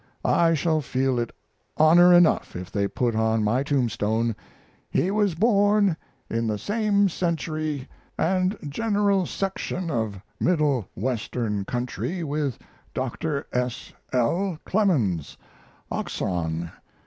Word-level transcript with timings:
I 0.25 0.55
shall 0.55 0.81
feel 0.81 1.19
it 1.19 1.31
honor 1.77 2.11
enough 2.11 2.55
if 2.55 2.71
they 2.71 2.87
put 2.87 3.13
on 3.13 3.43
my 3.43 3.61
tombstone 3.61 4.35
"He 4.89 5.11
was 5.11 5.35
born 5.35 5.95
in 6.27 6.47
the 6.47 6.57
same 6.57 7.07
century 7.07 7.87
and 8.17 8.57
general 8.67 9.27
section 9.27 9.91
of 9.91 10.19
Middle 10.39 10.87
Western 10.95 11.65
country 11.65 12.23
with 12.23 12.57
Dr. 12.95 13.45
S. 13.53 13.93
L. 14.11 14.57
Clemens, 14.65 15.37
Oxon. 15.91 16.71